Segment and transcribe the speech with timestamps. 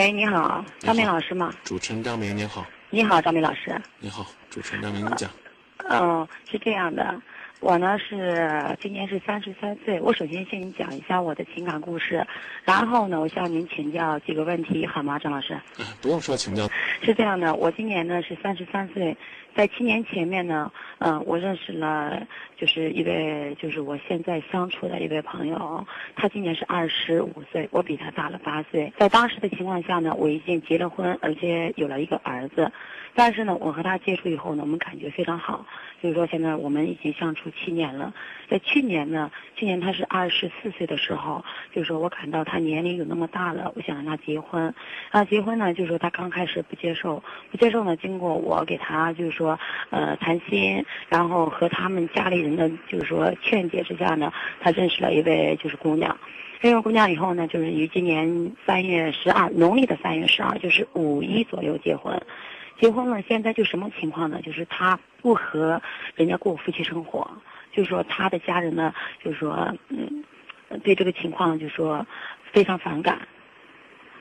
[0.00, 1.52] 喂，你好，张明老师吗？
[1.62, 2.64] 主持人张明，您好。
[2.88, 3.78] 你好，张明老师。
[3.98, 5.30] 你好，主持人张明，你讲。
[5.90, 7.20] 嗯，是这样的，
[7.60, 8.50] 我呢是
[8.80, 10.00] 今年是三十三岁。
[10.00, 12.26] 我首先向您讲一下我的情感故事，
[12.64, 15.54] 然后呢，我向您请教几个问题，好吗，张老师？
[15.78, 16.66] 嗯，不用说请教。
[17.02, 19.14] 是这样的，我今年呢是三十三岁，
[19.54, 22.26] 在七年前面呢，嗯，我认识了
[22.56, 25.86] 就是一位就是我现在相处的一位朋友，
[26.16, 28.92] 他今年是二十五岁，我比他大了八岁。
[28.96, 32.70] 在当时的情况下呢，我已经结了婚，而且有了一个儿子。
[33.12, 35.66] 但是呢，我和他接触以后呢，我们感觉非常好。
[36.00, 38.14] 就是说，现在我们已经相处七年了。
[38.48, 44.72] 在去年呢，去年他是二十四岁的时候，就是说我感到他年龄有那么大了，我想让他结婚。
[45.10, 47.96] 啊，结婚呢，就是说他刚开始不接受，不接受呢。
[47.96, 49.58] 经过我给他就是说
[49.88, 56.16] 呃谈心，然后和他们家里人的就是说劝解之下呢，他认识了一位就是姑娘。
[56.60, 62.20] 认识姑娘以后呢，就是于今年三月十二，农历的三月十二，就是五一左右结婚。
[62.78, 64.40] 结婚了，现在就什么情况呢？
[64.42, 65.80] 就是他不和
[66.16, 67.30] 人家过夫妻生活，
[67.72, 68.94] 就是说他的家人呢，
[69.24, 70.22] 就是说嗯，
[70.82, 72.06] 对这个情况就是说
[72.52, 73.26] 非常反感。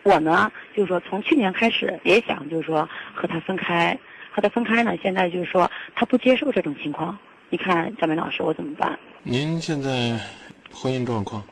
[0.04, 4.00] 我呢，就是说从去年开始也想就是说和他分开，
[4.32, 7.18] 和他分开呢，现在就是说他不接受这种情况。
[7.50, 8.98] 你看张明老师，我怎么办？
[9.24, 10.20] 您现在
[10.72, 11.44] 婚姻状况？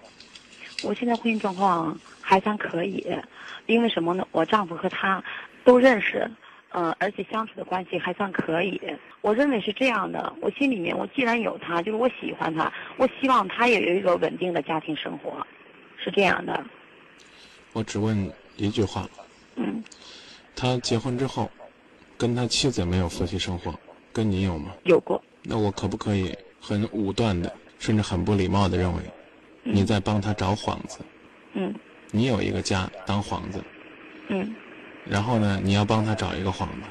[0.84, 3.06] 我现在婚姻状况还算可以，
[3.66, 4.28] 因为什么呢？
[4.32, 5.24] 我丈夫和他
[5.64, 6.30] 都认识。
[6.74, 8.80] 嗯，而且相处的关系还算可以。
[9.22, 15.48] 我认为是这样的，我心里面我既然有他，就是我喜欢他，我希望他也有一个稳定的家庭生活，
[15.98, 16.64] 是这样的。
[17.74, 19.08] 我只问一句话。
[19.56, 19.82] 嗯。
[20.56, 21.50] 他结婚之后，
[22.18, 23.74] 跟他妻子没有夫妻生活，
[24.12, 24.72] 跟你有吗？
[24.86, 25.22] 有过。
[25.44, 29.02] 那我可不可以很武断的，甚至很不礼貌的认为，
[29.64, 31.00] 你在帮他找幌子？
[31.54, 31.74] 嗯。
[32.12, 33.64] 你有一个家当幌子。
[34.30, 34.56] 嗯。
[35.06, 36.88] 然后呢，你要帮他找一个幌子。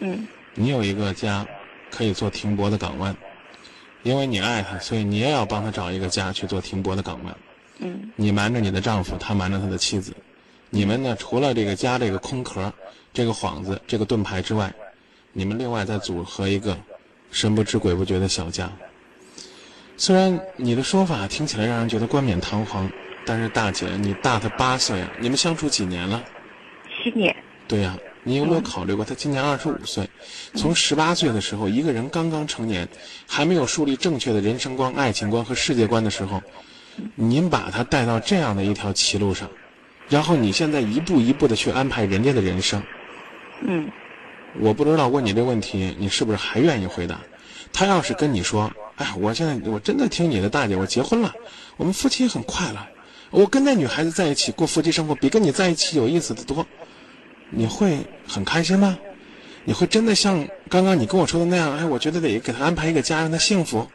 [0.00, 0.26] 嗯。
[0.54, 1.46] 你有一个家，
[1.90, 3.14] 可以做停泊的港湾，
[4.02, 7.36] 因为你爱他，所以你也要帮他找一个家去做停泊的港湾。
[7.80, 8.10] 嗯。
[8.16, 10.14] 你瞒着你的丈夫，他瞒着他的妻子，
[10.72, 11.16] 你们呢？
[11.18, 12.72] 除了这个家这个空壳、
[13.12, 14.72] 这个幌子、这个盾牌之外，
[15.32, 16.76] 你们另外再组合一个
[17.32, 18.70] 神不知鬼不觉的小家。
[19.96, 22.88] 虽然你的说法听起来让人觉得冠冕堂皇，
[23.26, 25.10] 但是大姐，你大他八岁啊！
[25.20, 26.22] 你们相处几年了？
[27.02, 27.34] 七年。
[27.66, 30.08] 对呀，你有没有考虑过，他今年二十五岁，
[30.54, 32.88] 从十八岁的时候，一个人刚刚成年，
[33.26, 36.40] 还没有树立正确的人生观、爱情观和世界观的时候，
[37.16, 39.50] 您把他带到这样的一条歧路上，
[40.10, 42.82] 然后你现在一步一步的去安排人家的人生。
[43.62, 43.90] 嗯，
[44.58, 47.18] 我不知道问你这问题，你是不是还愿意回答？
[47.72, 51.32] 他要是跟你说：“哎，我现在我真的听你的，大姐，我结婚了，
[51.76, 52.86] 我们夫妻很快乐，
[53.30, 56.66] 我跟那女孩子在一起过夫妻生活，比跟你在一起有意思的多。”
[57.52, 57.98] 你会
[58.28, 58.96] 很开心吗？
[59.64, 61.76] 你会真的像刚刚你跟我说的那样？
[61.76, 63.86] 哎，我觉得得给他安排一个家，让他幸福。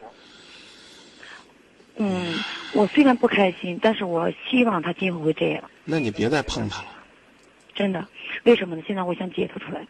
[1.98, 2.36] 嗯，
[2.74, 5.64] 我虽然不开心，但是我希望他今后会这样。
[5.86, 6.88] 那你别再碰他了。
[7.74, 8.06] 真的？
[8.44, 8.84] 为什么呢？
[8.86, 9.86] 现在我想解脱出来。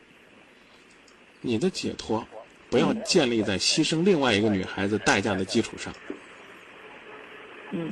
[1.41, 2.23] 你的解脱，
[2.69, 5.94] 不要建立在牺牲另外一个女孩子代价的基础上。
[7.72, 7.91] 嗯。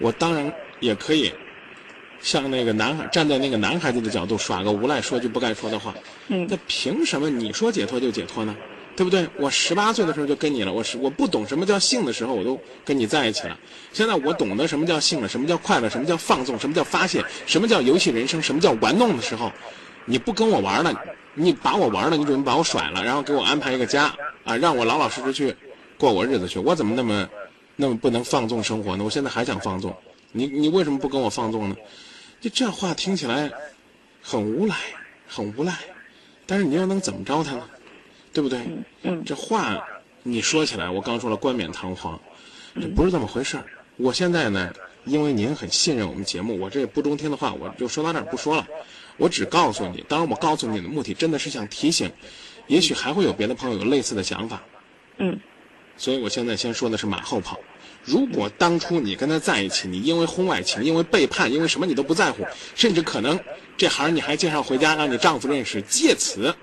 [0.00, 1.32] 我当然也可以。
[2.20, 5.94] 像那个男孩站在那个男孩子的角度耍个无赖，说句不该说的话，
[6.26, 8.56] 嗯，那凭什么你说解脱就解脱呢？
[8.98, 9.28] 对不对？
[9.38, 13.56] 我十八岁的时候就跟你了，我是我不懂什么叫性的时候，我都跟你在一起了。
[13.92, 19.52] 现在我懂得什么叫性了，什么叫快乐，什么叫放纵，什么叫发泄，什么叫游戏人生，什么叫玩弄的时候，
[20.04, 20.92] 你不跟我玩了，
[21.34, 25.54] 你把我玩了，你准备把我甩了，然后给我安排一个家啊，让我老老实实去
[25.96, 26.58] 过我日子去。
[26.58, 27.28] 我怎么那么
[27.76, 29.04] 那么不能放纵生活呢？
[29.04, 29.96] 我现在还想放纵，
[30.32, 31.76] 你你为什么不跟我放纵呢？
[32.40, 33.48] 就这话听起来
[34.20, 34.74] 很无赖，
[35.28, 35.72] 很无赖，
[36.46, 37.62] 但是你又能怎么着他呢？
[38.32, 38.60] 对不对？
[39.02, 39.82] 嗯，这话
[40.22, 42.20] 你说起来，我刚说了冠冕堂皇，
[42.80, 43.64] 这不是这么回事儿。
[43.96, 44.72] 我现在呢，
[45.04, 48.66] 因为您很信任我们节目，我这不中听的话我就说到这儿不说了。
[49.16, 52.08] 我只告诉你，当然我告诉你的目的真的是想提醒，
[52.68, 54.62] 也许还会有别的朋友有类似的想法。
[55.16, 55.36] 嗯，
[55.96, 57.58] 所以我现在先说的是马后炮。
[58.04, 63.38] 如果当初你跟他在一起，你因为婚外情、因为背叛、因为什么你都不在乎，甚至可能
[63.76, 66.54] 这行你还介绍回家让你丈夫认识，借此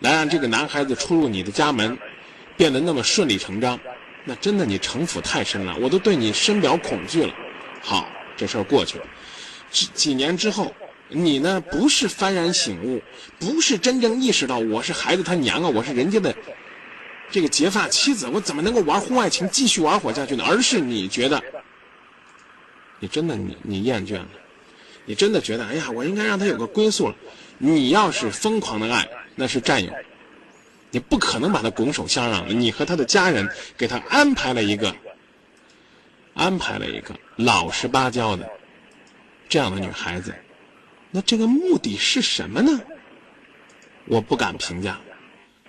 [0.00, 1.96] 来让这个男孩子出入你的家门
[2.56, 3.78] 变得那么顺理成章，
[4.24, 7.34] 那真的你城府太深了，我都对你深表恐惧了。
[7.82, 9.04] 好，这事儿过去了，
[9.70, 10.74] 几几年之后，
[11.08, 13.02] 你呢不是幡然醒悟，
[13.38, 16.34] 不是真正意识到我是孩子他娘啊，我是人家的。
[17.28, 20.44] 这个结发妻子，我怎么能够玩婚外情继续玩火下去呢？
[20.46, 21.42] 而是你觉得，
[23.00, 24.28] 你真的你你厌倦了，
[25.04, 27.14] 你真的觉得，哎呀，我应该让他有个归宿了。
[27.58, 29.92] 你要是疯狂的爱，那是战友，
[30.90, 32.52] 你不可能把他拱手相让的。
[32.52, 34.96] 你和他的家人给他安排了一个，
[36.34, 38.50] 安排了一个老实巴交的
[39.48, 40.34] 这样的女孩子，
[41.12, 42.80] 那这个目的是什么呢？
[44.06, 45.00] 我不敢评价，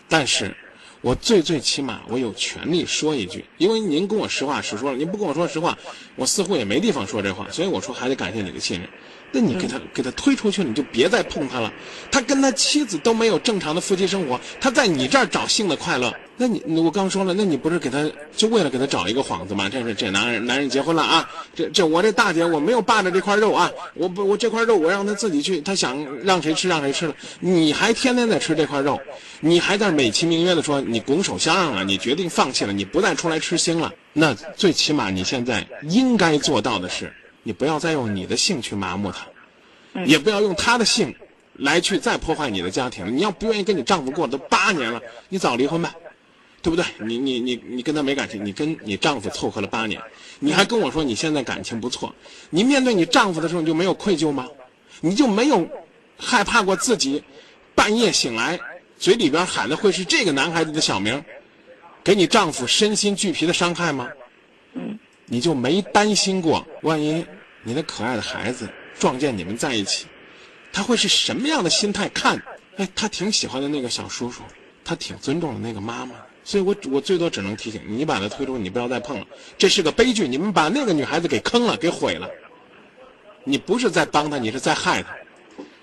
[0.09, 0.55] 但是。
[1.01, 5.77] 我最最起码我有权利说一句，因为您跟我实话实说了，您不跟我说实话，
[6.15, 8.89] 我似乎也没地方说这话，所以我说还得感谢你的信任。
[9.31, 11.71] 那你给他给他推出去了，你就别再碰他了。
[12.09, 16.13] 他跟他妻子都没有正常的夫妻生活，他在你这儿找性的快乐。
[16.39, 19.67] 那你我刚说了，那你不是给他就为了给他找一个幌子吗？
[19.67, 27.15] 这是这男人男人结婚了啊，这这我这大姐我没有霸着这块肉啊，我不我这块肉我让他自己去，他想让谁吃让谁吃了。
[27.39, 28.99] 你还天天在吃这块肉，
[29.39, 33.91] 你还在美其名曰的说你拱手相让了，你决定放弃了，你不再出来吃腥了。
[34.13, 37.11] 那最起码你现在应该做到的是。
[37.47, 39.25] 你不要再用你的性去麻木他，
[40.03, 41.15] 也不要用他的性
[41.53, 43.15] 来去再破坏你的家庭。
[43.15, 45.95] 你要不愿意跟你丈夫过都八年了，你早离婚吧，
[46.61, 46.83] 对不对？
[46.99, 50.01] 你你你你跟他没感情，你跟你丈夫凑合了八年，
[50.39, 52.13] 你还跟我说你现在感情不错，
[52.49, 54.45] 你面对你丈夫的时候你就没有愧疚吗？
[54.99, 55.65] 你就没有
[56.17, 57.23] 害怕过自己
[57.73, 58.59] 半夜醒来
[58.99, 61.23] 嘴里边喊的会是这个男孩子的小名，
[62.03, 64.09] 给你丈夫身心俱疲的伤害吗？
[64.73, 67.25] 嗯，你就没担心过万一？
[67.67, 70.05] 你的可爱的孩子撞见你们在一起，
[70.71, 72.41] 他会是什么样的心态看？
[72.77, 74.41] 哎，他挺喜欢的那个小叔叔，
[74.85, 76.15] 他挺尊重的那个妈妈。
[76.45, 79.27] 所以我我最多只能提醒你，把他推出，你不要再碰了。
[79.57, 82.29] 这是个悲剧，你们把那个女孩子给坑了，给毁了。
[83.43, 85.09] 你不是在帮他，你是在害他。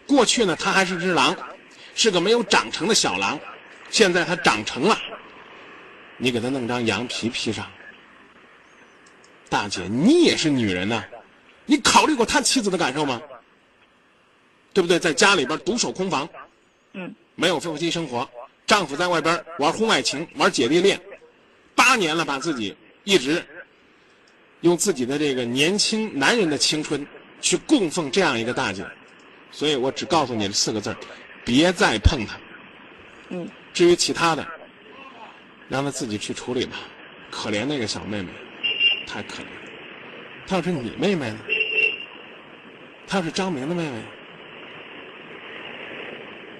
[0.06, 1.36] 过去呢，他还是只狼，
[1.94, 3.38] 是个没有长成的小狼。
[3.90, 4.98] 现在他长成了，
[6.16, 7.70] 你给他弄张羊皮披上。
[9.50, 11.04] 大姐，你也是女人呐。
[11.66, 13.20] 你考虑过他妻子的感受吗？
[14.72, 14.98] 对不对？
[14.98, 16.28] 在家里边独守空房，
[16.94, 18.28] 嗯，没有夫妻生活，
[18.66, 21.00] 丈夫在外边玩婚外情、玩姐弟恋，
[21.76, 23.40] 八年了，把自己一直
[24.62, 27.06] 用自己的这个年轻男人的青春
[27.40, 28.84] 去供奉这样一个大姐，
[29.52, 30.94] 所以我只告诉你四个字
[31.44, 32.36] 别再碰她。
[33.28, 33.48] 嗯。
[33.72, 34.44] 至于其他的，
[35.68, 36.76] 让她自己去处理吧。
[37.30, 38.28] 可怜那个小妹妹，
[39.06, 39.46] 太可怜。
[40.48, 41.38] 她要是你妹妹呢？
[43.06, 44.02] 她要是张明的妹妹，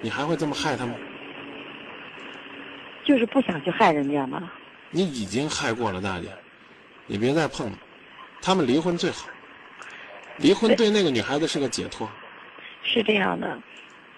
[0.01, 0.95] 你还会这么害她吗？
[3.03, 4.51] 就是不想去害人家嘛。
[4.89, 6.27] 你已经害过了，大姐，
[7.05, 7.77] 你别再碰了。
[8.41, 9.27] 他们离婚最好，
[10.37, 12.09] 离婚对那个女孩子是个解脱。
[12.83, 13.59] 是这样的，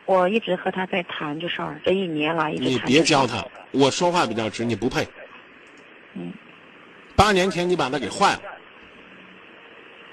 [0.05, 2.63] 我一直和他在谈这事儿，这一年来一直。
[2.63, 5.07] 你别教他，我说话比较直，你不配。
[6.13, 6.31] 嗯。
[7.15, 8.41] 八年前你把他给坏了。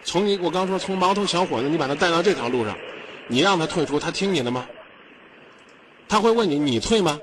[0.04, 2.76] 从你我刚说从毛头小伙子，你把他带到这条路上，
[3.26, 4.68] 你让他退出，他听你的吗？
[6.06, 7.18] 他会问你，你退吗？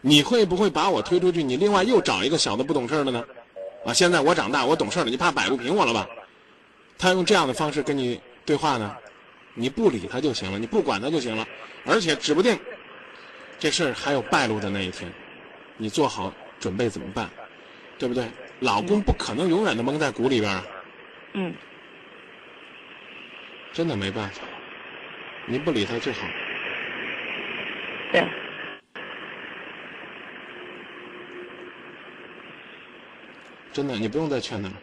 [0.00, 1.42] 你会不会把我推出去？
[1.42, 3.24] 你另外又找一个小的不懂事的呢？
[3.84, 6.08] 啊，现在我长大，我懂事了，你怕摆不平我了吧？
[6.98, 8.96] 他用这样的方式跟你对话呢，
[9.54, 11.46] 你不理他就行了，你不管他就行了，
[11.84, 12.58] 而且指不定
[13.58, 15.12] 这事儿还有败露的那一天，
[15.76, 17.28] 你做好准备怎么办？
[17.98, 18.26] 对不对？
[18.60, 20.64] 老公不可能永远的蒙在鼓里边啊。
[21.34, 21.54] 嗯，
[23.72, 24.42] 真的没办法，
[25.46, 26.26] 您不理他最好。
[28.12, 28.24] 对。
[33.72, 34.74] 真的，你不用再劝他了。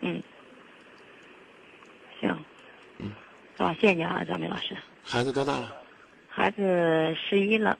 [0.00, 0.20] 嗯。
[2.20, 2.44] 行。
[2.98, 3.12] 嗯。
[3.56, 4.76] 好，谢谢你啊，张明老师。
[5.04, 5.76] 孩子多大了？
[6.28, 7.78] 孩子十一了。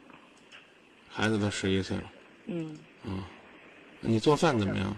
[1.09, 2.05] 孩子都十一岁了。
[2.47, 2.79] 嗯。
[3.05, 3.25] 嗯。
[4.01, 4.97] 你做饭怎么样？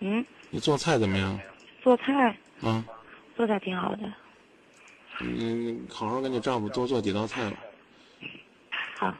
[0.00, 0.24] 嗯。
[0.50, 1.38] 你做菜怎么样？
[1.82, 2.84] 做菜，啊，
[3.36, 4.12] 做菜挺好的。
[5.20, 7.56] 你好好跟你丈夫多做几道菜吧。
[8.98, 9.14] 好，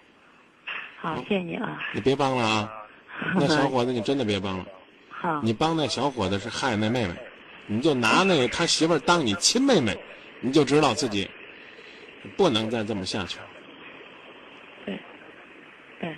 [0.99, 1.81] 好，谢谢你啊。
[1.95, 2.73] 你别帮了啊，
[3.35, 4.67] 那小伙子你真的别帮了。
[5.09, 5.41] 好。
[5.43, 7.15] 你帮那小伙子是害那妹妹，
[7.67, 9.97] 你就拿那个他媳妇儿当你亲妹妹，
[10.41, 11.29] 你就知道自己
[12.37, 13.47] 不能再这么下去了。
[14.85, 15.01] 对，
[16.01, 16.17] 对，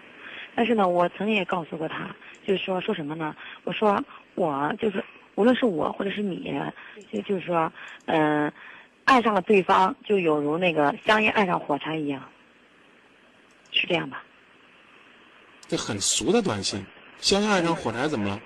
[0.54, 2.14] 但是呢，我曾经也告诉过他，
[2.48, 3.36] 就是说说什么呢？
[3.62, 4.02] 我说
[4.34, 5.04] 我就是。
[5.34, 6.52] 无论是我或者是你，
[7.12, 7.72] 就就是说，
[8.06, 8.52] 嗯，
[9.04, 12.20] 爱上了对方，就有如那个香烟爱上火柴一样，
[13.70, 14.24] 是这样吧？
[15.68, 16.84] 这很俗的短信，
[17.20, 18.40] 香烟爱上火柴怎么了？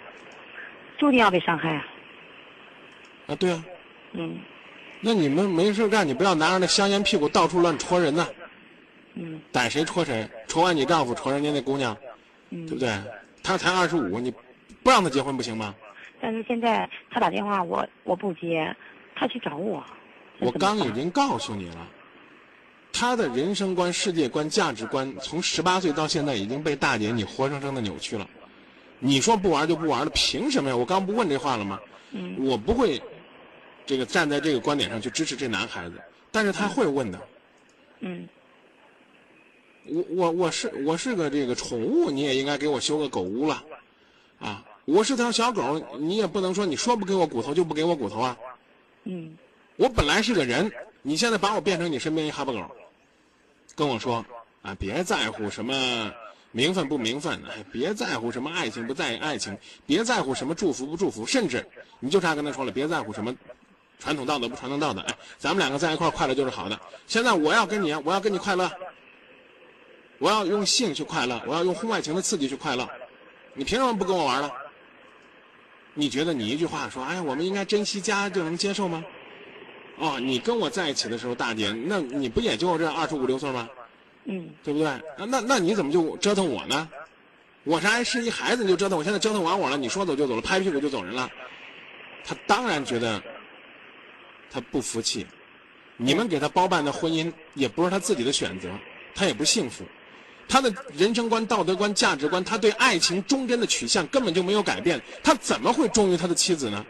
[0.99, 1.87] 注定要被伤害啊！
[3.29, 3.65] 啊，对啊。
[4.13, 4.39] 嗯。
[5.01, 8.29] 那你们没事干，你不要拿着那香烟屁股到处乱戳人呐。
[9.15, 9.41] 嗯。
[9.51, 11.97] 逮谁戳谁，戳完你丈夫，戳人家那姑娘，
[12.51, 12.91] 对不对？
[13.43, 14.33] 他才二十五，你
[14.83, 15.75] 不让他结婚不行吗？
[16.21, 18.75] 但是现在他打电话我我不接，
[19.15, 19.83] 他去找我，
[20.39, 21.89] 我刚已经告诉你了，
[22.93, 28.29] 他的人生观、世界观、价值观，从十八岁到现在已经被大姐你活生生的扭曲了。
[29.01, 30.77] 你说不玩就不玩了，凭什么呀？
[30.77, 31.81] 我刚不问这话了吗？
[32.13, 33.03] 嗯我不会，
[33.85, 37.19] 这个站在这个观点上去支持这男孩子，但是他会问的。
[37.99, 38.29] 嗯
[39.87, 43.63] 我我我是我是个这个宠物，你也应该给我修个狗屋了，
[44.39, 44.65] 啊！
[44.85, 48.37] 我是条小狗，你也不能说你说不给我骨头就不给我骨头啊！
[49.05, 49.37] 嗯
[49.77, 50.71] 我本来是个人，
[51.03, 52.61] 你现在把我变成你身边一哈巴狗，
[53.75, 54.25] 跟我说
[54.61, 56.13] 啊，别在乎什么
[56.51, 61.67] 名分不名分，哎，别在乎什么爱情不在爱情，别在乎什么祝福不祝福，甚至
[62.01, 63.35] 你就差跟他说了，别在乎什么
[63.99, 66.79] 传统道德不传统道德，哎，咱们两个在一块儿快乐就是好的。
[67.07, 68.71] 现在我要跟你，我要跟你快乐，
[70.23, 72.89] 我要用性去快乐，我要用婚外情的刺激去快乐，
[73.55, 74.53] 你凭什么不跟我玩了？
[75.95, 79.05] 你觉得你一句话说，哎呀，我们应该珍惜家就能接受吗？
[79.99, 83.69] 哦，你跟我在一起的时候，大姐，那你不也就这二十五六岁吗？
[84.27, 84.87] 嗯对不对？
[85.19, 86.89] 那那那你怎么就折腾我呢？
[87.65, 91.29] 我是还是一孩子你就折腾我，现在折腾完我了，你说走就走了，拍屁股就走人了。
[92.25, 93.21] 他当然觉得
[94.53, 95.27] 他不服气，
[95.97, 98.71] 你们给他包办的婚姻也不是他自己的选择，
[99.17, 99.85] 他也不幸福。
[100.53, 106.85] 他的人生观、道德观、价值观，他对爱情忠贞的取向根本就没有改变，他怎么会忠于他的妻子呢？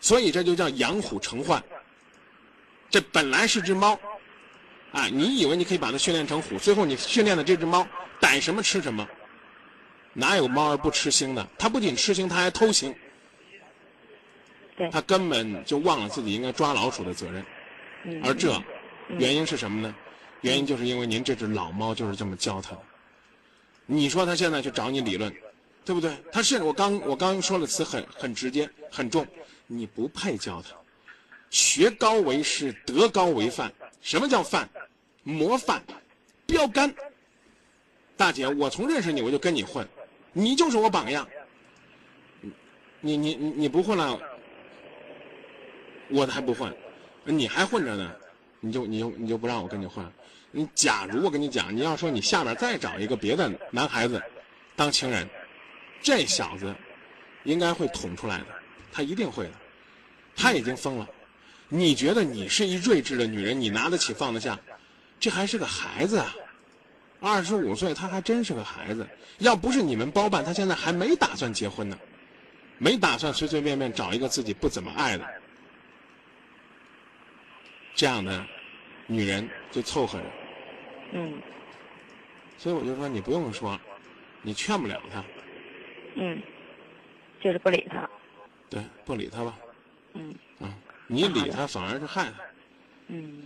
[0.00, 1.62] 所以这就叫养虎成患。
[2.90, 3.96] 这本来是只猫，
[4.90, 7.86] 啊，你以为你可以把它训练成虎，最后你训练的这只猫
[8.18, 9.06] 逮什么吃什么，
[10.12, 11.46] 哪有猫儿不吃腥的？
[11.56, 12.92] 它不仅吃腥，它还偷腥，
[14.76, 17.46] 对它根本就忘了自己应该抓老鼠的责任。
[18.02, 18.52] 嗯而这
[19.10, 19.94] 嗯原因是什么呢？
[20.42, 22.82] 原因就是因为您这只老猫就是这么教它的。
[23.86, 25.34] 你说它现在去找你理论，
[25.84, 26.16] 对不对？
[26.32, 29.26] 它是我刚我刚说的词很很直接很重，
[29.66, 30.74] 你不配教它。
[31.50, 33.72] 学高为师，德高为范。
[34.02, 34.68] 什么叫范？
[35.22, 35.82] 模范，
[36.46, 36.92] 标杆。
[38.16, 39.86] 大姐，我从认识你我就跟你混，
[40.32, 41.26] 你就是我榜样。
[43.00, 44.20] 你你你不混了，
[46.08, 46.74] 我还不混，
[47.24, 48.16] 你还混着呢，
[48.66, 50.04] 你就你就你就不让我跟你混。
[50.50, 54.22] 你假如我跟你讲，你要说你下边再找一个别的男孩子
[54.74, 55.28] 当情人，
[56.02, 56.74] 这小子
[57.44, 58.46] 应该会捅出来的，
[58.90, 59.52] 他一定会的。
[60.34, 61.08] 他已经疯了。
[61.68, 64.58] 你觉得你是一睿智的女人，你拿得起放得下，
[65.18, 66.34] 这还是个孩子啊！
[67.20, 69.06] 二十五岁，他还真是个孩子。
[69.38, 71.98] 要不是你们包办，他现在还没打算结婚呢，
[72.78, 75.26] 没打算随随便便找一个自己不怎么爱的
[77.94, 78.46] 这样的
[79.06, 80.24] 女人就凑合着。
[81.12, 81.40] 嗯
[82.58, 83.78] 所以我就说，你不用说，
[84.42, 85.22] 你劝不了他，
[86.16, 86.40] 嗯，
[87.40, 88.08] 就是不理他。
[88.70, 89.58] 对，不理他吧，
[90.14, 90.74] 嗯啊，
[91.06, 92.42] 你理他反而是害他。
[93.08, 93.42] 嗯，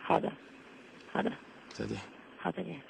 [0.00, 0.32] 好的，
[1.12, 1.30] 好的，
[1.72, 1.98] 再见。
[2.38, 2.80] 好，再见。